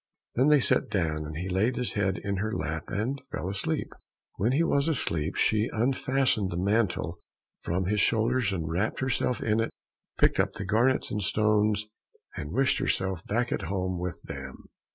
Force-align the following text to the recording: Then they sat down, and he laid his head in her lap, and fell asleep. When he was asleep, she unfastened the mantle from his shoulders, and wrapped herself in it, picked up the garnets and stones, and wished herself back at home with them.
Then 0.33 0.47
they 0.47 0.59
sat 0.59 0.89
down, 0.89 1.27
and 1.27 1.37
he 1.37 1.47
laid 1.47 1.75
his 1.75 1.93
head 1.93 2.17
in 2.17 2.37
her 2.37 2.51
lap, 2.51 2.85
and 2.87 3.21
fell 3.31 3.47
asleep. 3.47 3.93
When 4.37 4.51
he 4.51 4.63
was 4.63 4.87
asleep, 4.87 5.35
she 5.35 5.69
unfastened 5.71 6.49
the 6.49 6.57
mantle 6.57 7.19
from 7.61 7.85
his 7.85 7.99
shoulders, 7.99 8.51
and 8.51 8.67
wrapped 8.67 8.99
herself 8.99 9.41
in 9.43 9.59
it, 9.59 9.69
picked 10.17 10.39
up 10.39 10.53
the 10.53 10.65
garnets 10.65 11.11
and 11.11 11.21
stones, 11.21 11.85
and 12.35 12.51
wished 12.51 12.79
herself 12.79 13.23
back 13.27 13.51
at 13.51 13.61
home 13.69 13.99
with 13.99 14.19
them. 14.23 14.69